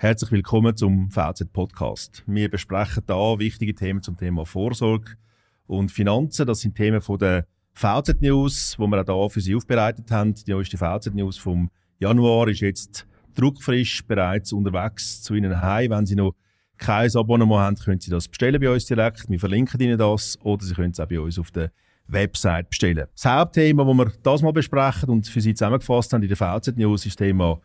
[0.00, 2.22] Herzlich willkommen zum VZ Podcast.
[2.28, 5.16] Wir besprechen da wichtige Themen zum Thema Vorsorge
[5.66, 6.46] und Finanzen.
[6.46, 10.34] Das sind Themen von der VZ News, wo wir auch hier für Sie aufbereitet haben.
[10.34, 15.90] Die neueste VZ News vom Januar ist jetzt druckfrisch bereits unterwegs zu Ihnen heim.
[15.90, 16.36] Wenn Sie noch
[16.76, 19.28] kein Abonnement haben, können Sie das bestellen bei uns direkt.
[19.28, 21.72] Wir verlinken Ihnen das oder Sie können es auch bei uns auf der
[22.06, 23.08] Website bestellen.
[23.16, 26.76] Das Hauptthema, das wir das mal besprechen und für Sie zusammengefasst haben in der VZ
[26.76, 27.60] News, ist das Thema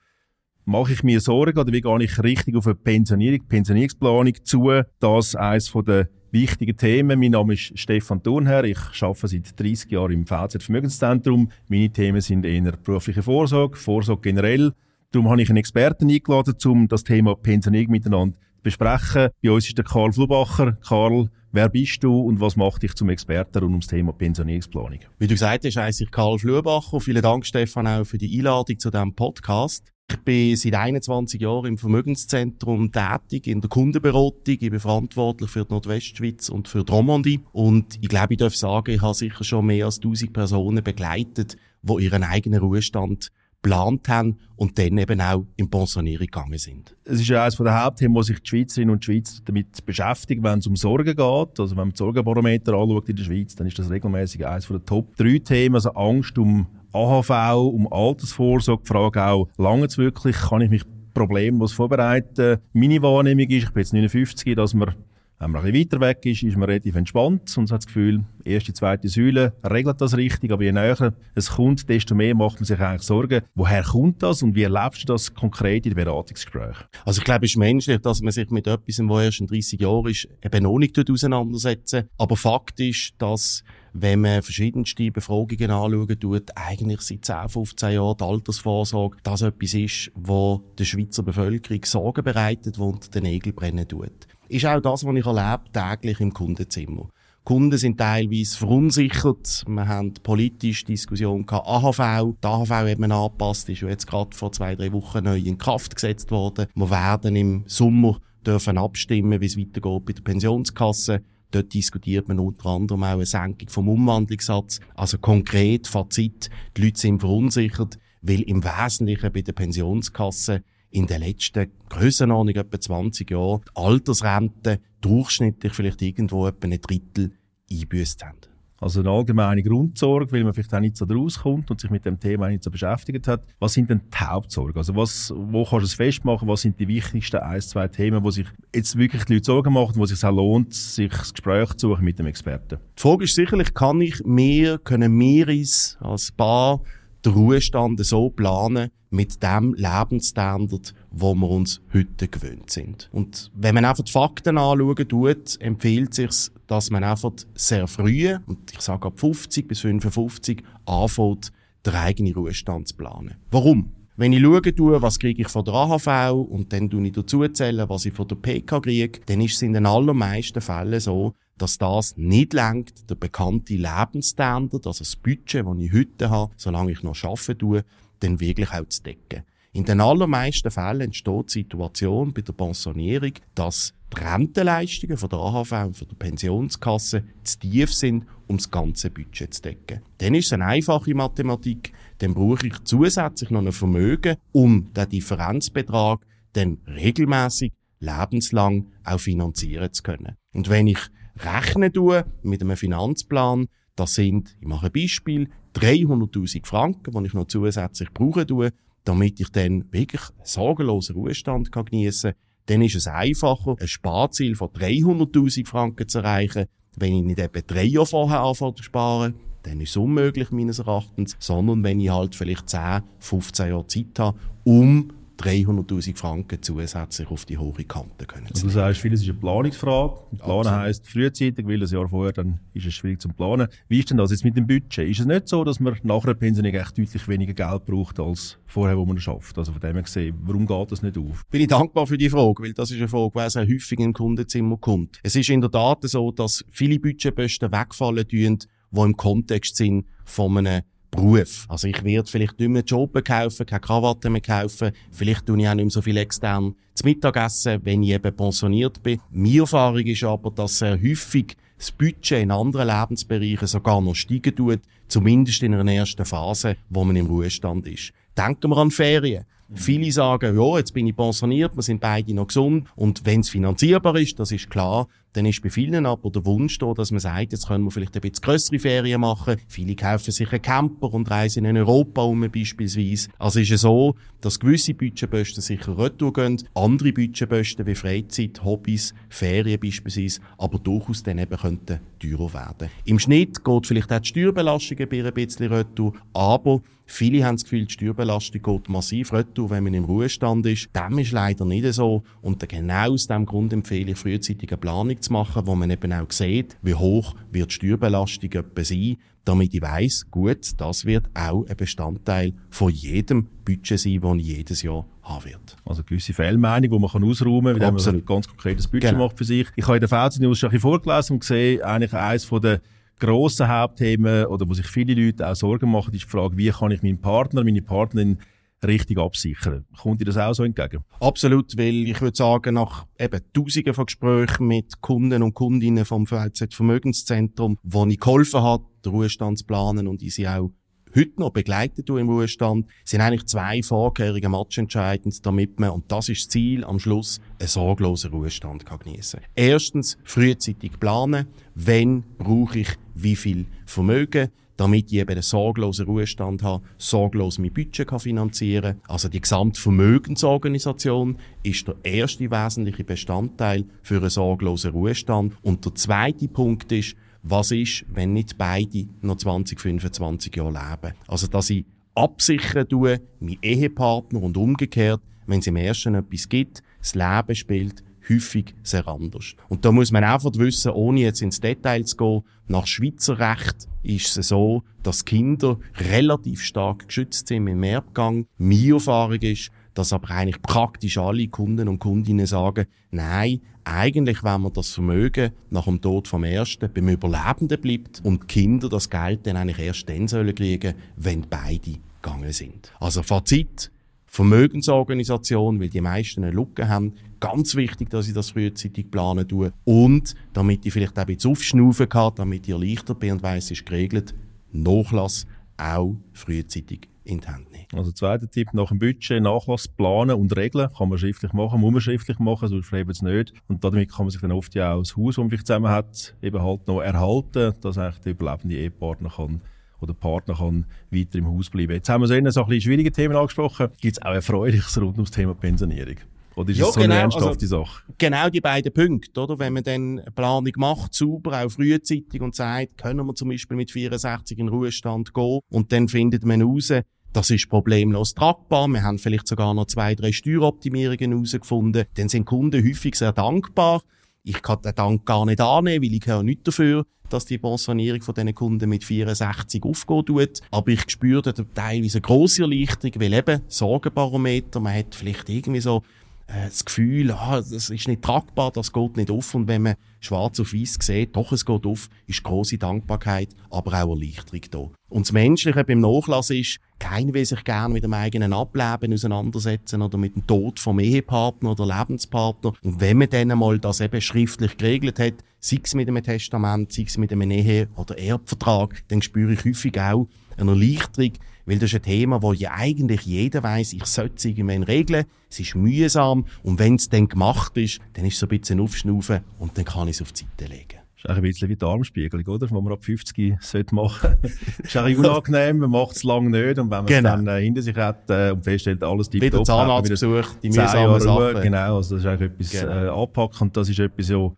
[0.66, 4.72] Mache ich mir Sorgen oder wie gehe ich richtig auf eine Pensionierung, Pensionierungsplanung zu?
[5.02, 7.20] Das eines der wichtigen Themen.
[7.20, 8.64] Mein Name ist Stefan Thurnherr.
[8.64, 11.50] Ich arbeite seit 30 Jahren im VZ Vermögenszentrum.
[11.68, 14.72] Meine Themen sind eher berufliche Vorsorge, Vorsorge generell.
[15.12, 19.30] Darum habe ich einen Experten eingeladen, um das Thema Pensionierung miteinander zu besprechen.
[19.44, 20.78] Bei uns ist der Karl Flubacher.
[20.88, 24.98] Karl, Wer bist du und was macht dich zum Experten rund ums Thema Pensionierungsplanung?
[25.20, 27.00] Wie du gesagt hast, heiße ich Karl Flubacher.
[27.00, 29.93] Vielen Dank, Stefan, auch für die Einladung zu diesem Podcast.
[30.10, 34.42] Ich bin seit 21 Jahren im Vermögenszentrum tätig, in der Kundenberatung.
[34.46, 37.40] Ich bin verantwortlich für die Nordwestschweiz und für die Romandie.
[37.52, 41.58] Und ich glaube, ich darf sagen, ich habe sicher schon mehr als 1000 Personen begleitet,
[41.82, 43.32] die ihren eigenen Ruhestand
[43.64, 46.96] geplant haben und dann eben auch in Pensionierung gegangen sind.
[47.06, 50.60] Es ist ja eines der Hauptthemen, wo sich die Schweizerinnen und Schweizer damit beschäftigen, wenn
[50.60, 51.20] es um Sorgen geht.
[51.20, 54.84] Also wenn man das Sorgenbarometer anschaut in der Schweiz, dann ist das regelmäßig eines der
[54.86, 60.62] Top 3 Themen, also Angst um AHV, um Altersvorsorge, die Frage auch, lange wirklich, kann
[60.62, 62.60] ich mich problemlos vorbereiten?
[62.74, 64.96] Meine Wahrnehmung ist, ich bin jetzt 59, dass man
[65.40, 68.74] wenn man ein weiter weg ist, ist man relativ entspannt und hat das Gefühl, erste,
[68.74, 72.80] zweite Säule regelt das richtig, aber je näher es kommt, desto mehr macht man sich
[72.80, 73.42] eigentlich Sorgen.
[73.56, 76.86] Woher kommt das und wie erlebst du das konkret in den Beratungsgesprächen?
[77.06, 79.82] Also ich glaube, es ist menschlich, dass man sich mit etwas, was erst in 30
[79.82, 86.20] Jahren ist, eben noch nicht auseinandersetzen Aber Fakt ist, dass wenn man verschiedenste Befragungen anschauen
[86.20, 91.86] tut, eigentlich seit 10, 15 Jahren die Altersvorsorge das etwas ist, wo der Schweizer Bevölkerung
[91.86, 96.34] Sorgen bereitet, unter den Nägeln brennen tut ist auch das, was ich erlebe, täglich im
[96.34, 97.10] Kundenzimmer.
[97.44, 99.66] Kunden sind teilweise verunsichert.
[99.68, 101.68] Wir haben politische Diskussionen gehabt.
[101.68, 105.96] AHV, die AHV eben angepasst, ist jetzt gerade vor zwei, drei Wochen neu in Kraft
[105.96, 106.68] gesetzt worden.
[106.74, 111.24] Wir werden im Sommer dürfen abstimmen, wie es weitergeht bei der Pensionskasse.
[111.52, 114.80] Dort diskutiert man unter anderem auch eine Senkung vom Umwandlungssatz.
[114.96, 121.22] Also konkret, Fazit, die Leute sind verunsichert, weil im Wesentlichen bei der Pensionskasse in den
[121.22, 127.32] letzten Grössenordnung etwa 20 Jahren die Altersrente durchschnittlich vielleicht irgendwo etwa ein Drittel
[127.70, 128.38] eingebüßt haben.
[128.80, 132.20] Also eine allgemeine Grundsorge, weil man vielleicht auch nicht so rauskommt und sich mit dem
[132.20, 133.44] Thema nicht so beschäftigt hat.
[133.60, 134.78] Was sind denn die Hauptsorgen?
[134.78, 136.48] Also was, wo kannst du es festmachen?
[136.50, 138.46] Was sind die wichtigsten ein, zwei Themen, wo sich
[138.76, 141.90] jetzt wirklich die Leute Sorgen machen, wo es sich auch lohnt, sich das Gespräch zu
[141.90, 142.78] suchen mit dem Experten?
[142.98, 146.82] Die Frage ist sicherlich, kann ich mehr, können wir uns als Paar
[147.26, 153.10] den Ruhestand so planen, mit dem Lebensstandard, wo wir uns heute gewöhnt sind.
[153.14, 158.36] Und wenn man einfach die Fakten anschauen tut, empfiehlt sich, dass man einfach sehr früh,
[158.48, 161.52] und ich sage ab 50 bis 55, anfängt,
[161.86, 163.36] den eigenen Ruhestand zu planen.
[163.52, 163.92] Warum?
[164.16, 167.90] Wenn ich schaue, was kriege ich von der AHV und dann tue ich dazu zählen,
[167.90, 171.78] was ich von der PK kriege, dann ist es in den allermeisten Fällen so, dass
[171.78, 177.04] das nicht lenkt, der bekannte Lebensstandard, also das Budget, das ich heute habe, solange ich
[177.04, 177.84] noch arbeiten tue,
[178.24, 179.44] dann wirklich auch zu decken.
[179.76, 185.40] In den allermeisten Fällen entsteht die Situation bei der Pensionierung, dass die Rentenleistungen von der
[185.40, 190.02] AHV und von der Pensionskasse zu tief sind, um das ganze Budget zu decken.
[190.20, 195.10] Dann ist es eine einfache Mathematik, dann brauche ich zusätzlich noch ein Vermögen, um den
[195.10, 196.24] Differenzbetrag
[196.54, 200.36] dann regelmäßig lebenslang auch finanzieren zu können.
[200.54, 201.00] Und wenn ich
[201.40, 207.34] rechnen tue mit einem Finanzplan, das sind, ich mache ein Beispiel, 300.000 Franken, die ich
[207.34, 208.72] noch zusätzlich brauchen tue,
[209.04, 214.70] damit ich dann wirklich sorgenlosen Ruhestand geniessen kann, dann ist es einfacher, ein Sparziel von
[214.70, 216.66] 300.000 Franken zu erreichen,
[216.96, 220.80] wenn ich nicht eben drei Jahre vorher anfange zu sparen, dann ist es unmöglich meines
[220.80, 227.28] Erachtens, sondern wenn ich halt vielleicht 10, 15 Jahre Zeit habe, um 300.000 Franken zusätzlich
[227.30, 230.20] auf die hohe Kante können also Du sagst, vieles ist eine Planungsfrage.
[230.38, 233.68] Planen heisst frühzeitig, weil ein Jahr vorher dann ist es schwierig zu planen.
[233.88, 235.10] Wie ist denn das jetzt mit dem Budget?
[235.10, 238.58] Ist es nicht so, dass man nach einer Pension echt deutlich weniger Geld braucht als
[238.66, 239.58] vorher, wo man schafft?
[239.58, 241.44] Also von dem her gesehen, warum geht das nicht auf?
[241.50, 244.14] Bin ich dankbar für die Frage, weil das ist eine Frage, die sehr häufig im
[244.14, 245.20] Kundenzimmer kommt.
[245.24, 250.58] Es ist in der Tat so, dass viele Budgetposten wegfallen, die im Kontext sind von
[250.58, 250.84] einem
[251.14, 251.66] Beruf.
[251.70, 255.68] Also ich werde vielleicht nicht mehr Job kaufen, keine Krawatte mehr kaufen, vielleicht tue ich
[255.68, 259.20] auch nicht mehr so viel extern zum Mittagessen, wenn ich eben pensioniert bin.
[259.32, 264.56] Meine Erfahrung ist aber, dass sehr häufig das Budget in anderen Lebensbereichen sogar noch steigen
[264.56, 268.14] tut, zumindest in einer ersten Phase, wo man im Ruhestand ist.
[268.38, 269.46] Denken wir an Ferien.
[269.76, 273.50] Viele sagen, ja, jetzt bin ich pensioniert, wir sind beide noch gesund und wenn es
[273.50, 277.20] finanzierbar ist, das ist klar, dann ist bei vielen aber der Wunsch da, dass man
[277.20, 279.58] sagt, jetzt können wir vielleicht ein bisschen größere Ferien machen.
[279.68, 283.30] Viele kaufen sich einen Camper und reisen in Europa um beispielsweise.
[283.40, 289.16] Also ist es so, dass gewisse Budgetposten sicher retour gehen, andere Budgetposten wie Freizeit, Hobbys,
[289.30, 292.90] Ferien beispielsweise, aber durchaus dann eben könnten teurer werden.
[293.06, 296.82] Im Schnitt geht vielleicht auch die Steuerbelastung ein bisschen retour, aber
[297.16, 300.90] Viele haben das Gefühl, die Steuerbelastung geht massiv retour, wenn man im Ruhestand ist.
[300.96, 302.24] Dem ist leider nicht so.
[302.42, 306.12] Und genau aus diesem Grund empfehle ich, frühzeitig eine Planung zu machen, wo man eben
[306.12, 311.30] auch sieht, wie hoch wird die Steuerbelastung etwa sein, damit ich weiss, gut, das wird
[311.36, 315.78] auch ein Bestandteil von jedem Budget sein, das ich jedes Jahr haben wird.
[315.86, 319.28] Also gewisse Fehlmeinung, die man kann ausräumen kann, indem man ein ganz konkretes Budget genau.
[319.28, 319.68] macht für sich.
[319.76, 322.60] Ich habe in der VZ News schon ein bisschen vorgelesen und gesehen, eigentlich eines von
[322.60, 322.82] der
[323.20, 326.92] grossen Hauptthemen oder wo sich viele Leute auch Sorgen machen, ist die Frage, wie kann
[326.92, 328.40] ich meinen Partner, meine Partnerin
[328.84, 329.86] richtig absichern.
[329.98, 331.04] Kommt dir das auch so entgegen?
[331.20, 336.28] Absolut, weil ich würde sagen, nach eben Tausenden von Gesprächen mit Kunden und Kundinnen vom
[336.28, 340.72] VZ Vermögenszentrum, wo ich geholfen habe, den Ruhestand zu planen und ich sie auch
[341.16, 346.46] heute noch begleitet im Ruhestand, sind eigentlich zwei Vorkehrungen matchentscheidend, damit man, und das ist
[346.46, 351.48] das Ziel, am Schluss einen sorglosen Ruhestand kann geniessen Erstens, frühzeitig planen.
[351.76, 354.50] Wenn brauche ich wie viel Vermögen?
[354.78, 361.38] damit ich eben einen sorglosen Ruhestand habe, sorglos mein Budget kann finanzieren Also die Gesamtvermögensorganisation
[361.62, 365.54] ist der erste wesentliche Bestandteil für einen sorglosen Ruhestand.
[365.62, 371.16] Und der zweite Punkt ist, was ist, wenn nicht beide noch 20, 25 Jahre leben.
[371.28, 371.86] Also, dass ich
[372.16, 378.04] absichern tue, mein Ehepartner und umgekehrt, wenn es im ersten etwas gibt, das Leben spielt
[378.30, 379.56] häufig sehr anders.
[379.68, 383.88] Und da muss man einfach wissen, ohne jetzt ins Detail zu gehen, nach Schweizer Recht
[384.04, 388.46] ist es so, dass Kinder relativ stark geschützt sind im Erbgang.
[388.58, 394.62] Meine Erfahrung ist, dass aber eigentlich praktisch alle Kunden und Kundinnen sagen, nein, eigentlich, wenn
[394.62, 399.46] man das Vermögen nach dem Tod vom Ersten beim Überlebenden bleibt und Kinder das Geld
[399.46, 402.92] dann eigentlich erst dann sollen kriegen, wenn beide gegangen sind.
[403.00, 403.92] Also Fazit,
[404.26, 407.14] Vermögensorganisation, weil die meisten eine Lücke haben.
[407.40, 409.74] Ganz wichtig, dass ich das frühzeitig planen tue.
[409.84, 413.66] Und damit ich vielleicht auch ein bisschen aufschnaufen kann, damit ich erleichtert bin und weiss,
[413.66, 414.34] es ist geregelt,
[414.72, 415.46] Nachlass
[415.78, 417.88] auch frühzeitig in die Hand nehmen.
[417.94, 420.90] Also zweiter Tipp, nach dem Budget Nachlass planen und regeln.
[420.98, 423.54] Kann man schriftlich machen, muss man schriftlich machen, sonst schreiben es nicht.
[423.68, 425.90] Und damit kann man sich dann oft ja auch das Haus, das man vielleicht zusammen
[425.90, 429.62] hat, eben halt noch erhalten, dass eigentlich der überlebende Ehepartner kann
[430.02, 431.94] oder Partner kann weiter im Haus bleiben.
[431.94, 433.88] Jetzt haben wir so ein bisschen schwierige Themen angesprochen.
[434.02, 436.18] Gibt es auch Erfreuliches rund ums Thema Pensionierung?
[436.56, 438.04] Oder ist ja, es so genau, eine ernsthafte also, Sache?
[438.18, 439.60] Genau die beiden Punkte, oder?
[439.60, 443.78] Wenn man dann eine Planung macht, sauber, auch frühzeitig und sagt, können wir zum Beispiel
[443.78, 446.94] mit 64 in Ruhestand gehen und dann findet man raus,
[447.34, 448.88] das ist problemlos tragbar.
[448.88, 452.06] Wir haben vielleicht sogar noch zwei, drei Steueroptimierungen herausgefunden.
[452.14, 454.04] Dann sind Kunden häufig sehr dankbar.
[454.44, 458.22] Ich kann den Dank gar nicht annehmen, weil ich höre nicht dafür, dass die Pensionierung
[458.22, 460.60] von diesen Kunden mit 64 aufgehen tut.
[460.70, 465.82] Aber ich spüre dort teilweise eine grosse Erleichterung, weil eben Sorgenbarometer, man hat vielleicht irgendwie
[465.82, 466.04] so
[466.48, 469.54] äh, das Gefühl, ah, das ist nicht tragbar, das geht nicht auf.
[469.56, 474.04] Und wenn man schwarz auf weiß sieht, doch, es geht auf, ist große Dankbarkeit, aber
[474.04, 474.90] auch Erleichterung da.
[475.10, 480.02] Und das Menschliche beim Nachlass ist, keiner will sich gerne mit dem eigenen Ableben auseinandersetzen
[480.02, 482.74] oder mit dem Tod vom Ehepartner oder Lebenspartner.
[482.82, 486.92] Und wenn man dann einmal das eben schriftlich geregelt hat, sei es mit einem Testament,
[486.92, 491.34] sei es mit einem Ehe- oder Erbvertrag, dann spüre ich häufig auch eine Erleichterung,
[491.66, 495.26] weil das ist ein Thema, wo ja eigentlich jeder weiß, ich sollte es irgendwann regeln.
[495.50, 496.46] Es ist mühsam.
[496.64, 499.86] Und wenn es dann gemacht ist, dann ist es so ein bisschen aufschnaufen und dann
[499.86, 501.04] kann ich es auf die Seite legen.
[501.24, 502.70] Das ist ein bisschen wie die Armspiegelung, oder?
[502.70, 504.36] Was man ab 50 sollte machen.
[504.42, 504.52] das
[504.84, 507.30] ist ein unangenehm, man macht es lange nicht und wenn man genau.
[507.30, 511.22] es dann äh, hinter sich hat äh, und feststellt, alles tippt Wieder Zahnarztbesuch, die mühsamen
[511.22, 511.62] Sachen.
[511.62, 512.92] Genau, also das ist eigentlich etwas genau.
[512.92, 514.52] äh, anpacken und das ist etwas, ja,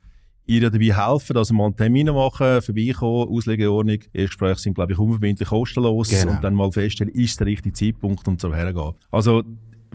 [0.45, 3.99] ihr dabei helfen, dass wir mal einen Termin machen, vorbeikommen, Auslegeordnung.
[4.13, 6.33] Erstgespräche sind, glaube ich, unverbindlich kostenlos genau.
[6.33, 8.93] und dann mal feststellen, ist der richtige Zeitpunkt, um so hergehen.
[9.11, 9.43] Also,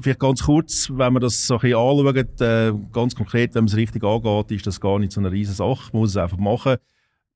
[0.01, 3.69] vielleicht ganz kurz, wenn wir das so ein bisschen anschauen, äh, ganz konkret, wenn man
[3.69, 5.91] es richtig angeht, ist das gar nicht so eine riesige Sache.
[5.93, 6.77] Man muss es einfach machen.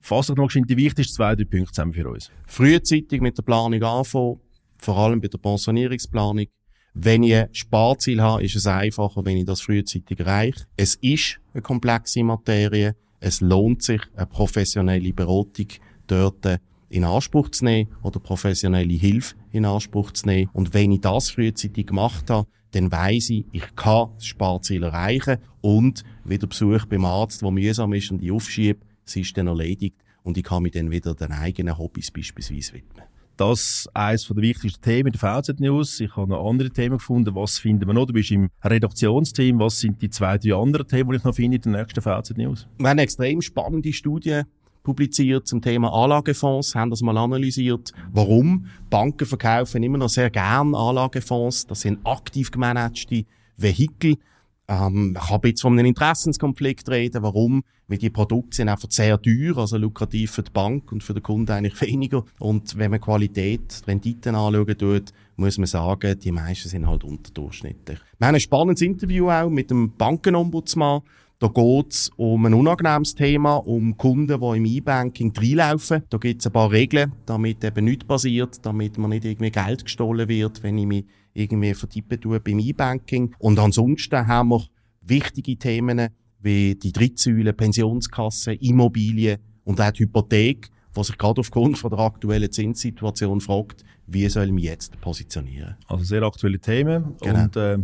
[0.00, 2.30] Fass doch noch die wichtigsten zwei, drei Punkte zusammen für uns.
[2.46, 4.40] Frühzeitig mit der Planung anfangen,
[4.78, 6.46] vor allem bei der Pensionierungsplanung.
[6.94, 10.64] Wenn ich ein Sparziel habe, ist es einfacher, wenn ich das frühzeitig erreiche.
[10.76, 15.68] Es ist eine komplexe Materie es lohnt sich, eine professionelle Beratung
[16.06, 16.60] dort
[16.90, 20.50] in Anspruch zu nehmen oder professionelle Hilfe in Anspruch zu nehmen.
[20.52, 25.38] Und wenn ich das frühzeitig gemacht habe, dann weiss ich, ich kann das Sparziel erreichen
[25.62, 29.96] und wieder Besuch beim Arzt, der mühsam ist und ich aufschiebe, es ist dann erledigt
[30.22, 33.04] und ich kann mich dann wieder den eigenen Hobbys beispielsweise widmen.
[33.36, 35.98] Das eines der wichtigsten Themen der VZ News.
[35.98, 37.34] Ich habe noch andere Themen gefunden.
[37.34, 38.06] Was finden wir noch?
[38.06, 39.58] Du bist im Redaktionsteam.
[39.58, 42.38] Was sind die zwei, drei anderen Themen, die ich noch finde in der nächsten VZ
[42.38, 42.68] News?
[42.78, 44.42] Wir haben eine extrem spannende Studie
[44.84, 50.74] publiziert zum Thema Anlagefonds, haben das mal analysiert, warum Banken verkaufen immer noch sehr gern
[50.74, 51.66] Anlagefonds.
[51.66, 53.24] Das sind aktiv gemanagte
[53.56, 54.18] Vehikel.
[54.68, 57.22] Ähm, ich habe jetzt von einem Interessenskonflikt reden.
[57.22, 57.64] Warum?
[57.86, 61.22] Weil die Produkte sind einfach sehr teuer, also lukrativ für die Bank und für den
[61.22, 62.24] Kunden eigentlich weniger.
[62.38, 67.98] Und wenn man Qualität, Renditen anschauen tut, muss man sagen, die meisten sind halt unterdurchschnittlich.
[68.18, 71.02] Wir haben ein spannendes Interview auch mit dem Bankenombudsmann.
[71.44, 76.02] Da geht's um ein unangenehmes Thema, um Kunden, die im E-Banking reinlaufen.
[76.08, 80.26] Da gibt's ein paar Regeln, damit eben nichts passiert, damit man nicht irgendwie Geld gestohlen
[80.26, 83.34] wird, wenn ich mich irgendwie vertippen tue beim E-Banking.
[83.38, 84.64] Und ansonsten haben wir
[85.02, 86.08] wichtige Themen
[86.40, 91.98] wie die Drittsäule, Pensionskasse, Immobilien und auch die Hypothek, was sich gerade aufgrund von der
[91.98, 95.76] aktuellen Zinssituation fragt, wie soll ich mich jetzt positionieren?
[95.88, 97.16] Also sehr aktuelle Themen.
[97.20, 97.42] Genau.
[97.42, 97.78] Und äh,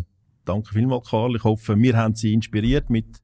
[0.47, 1.37] danke vielmals, Karl.
[1.37, 3.21] Ich hoffe, wir haben Sie inspiriert mit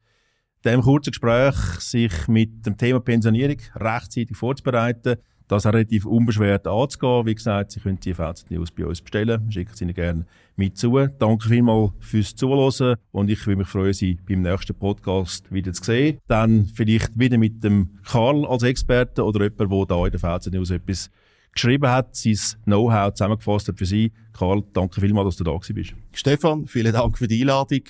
[0.67, 5.17] dem kurzen Gespräch, sich mit dem Thema Pensionierung rechtzeitig vorzubereiten,
[5.49, 7.27] das auch relativ unbeschwert anzugehen.
[7.27, 9.51] Wie gesagt, Sie können die VZ News bei uns bestellen.
[9.51, 11.07] Schicken Sie Ihnen gerne mit zu.
[11.19, 15.85] Danke vielmals fürs Zuhören und ich würde mich freuen, Sie beim nächsten Podcast wieder zu
[15.85, 16.19] sehen.
[16.27, 20.53] Dann vielleicht wieder mit dem Karl als Experte oder jemand, der da in der VZ
[20.53, 21.11] News etwas
[21.53, 24.13] geschrieben hat, sein Know-how zusammengefasst hat für Sie.
[24.33, 25.95] Karl, danke vielmals, dass du da bist.
[26.13, 27.83] Stefan, vielen Dank für die Einladung.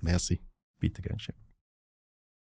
[0.00, 0.40] Merci.
[0.78, 1.49] Bitte gerne schön.